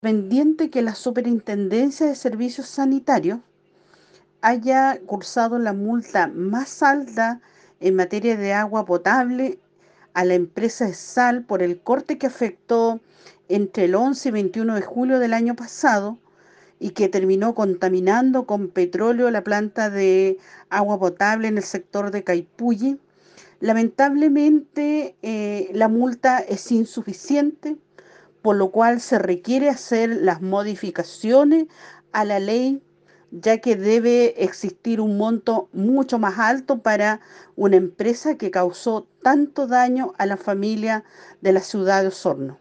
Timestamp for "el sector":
21.58-22.10